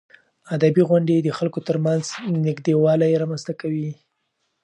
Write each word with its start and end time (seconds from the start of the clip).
ادبي 0.55 0.81
غونډې 0.89 1.15
د 1.21 1.29
خلکو 1.37 1.59
ترمنځ 1.67 2.03
نږدېوالی 2.47 3.19
رامنځته 3.21 3.53
کوي. 3.61 3.91